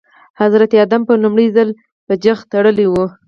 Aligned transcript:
حضرت 0.41 0.71
ادم 0.85 1.01
په 1.07 1.13
لومړي 1.23 1.47
ځل 1.55 1.69
په 2.05 2.13
جغ 2.23 2.39
تړلي 2.51 2.85
وو. 2.89 3.05